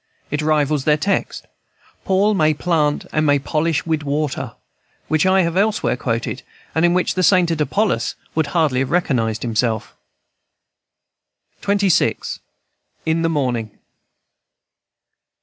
[0.31, 1.45] It rivals their text,
[2.05, 4.55] "Paul may plant, and may polish wid water,"
[5.07, 6.41] which I have elsewhere quoted,
[6.73, 9.95] and in which the sainted Apollos would hardly have recognized himself.
[11.61, 12.39] XXVI.
[13.05, 13.77] IN THE MORNING.